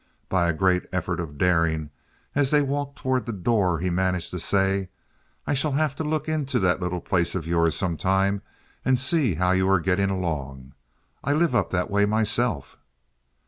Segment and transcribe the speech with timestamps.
[0.29, 1.91] By a great effort of daring,
[2.33, 4.89] as they walked toward the door, he managed to say:
[5.45, 8.41] "I shall have to look into that little place of yours sometime
[8.83, 10.73] and see how you are getting along.
[11.23, 12.79] I live up that way myself."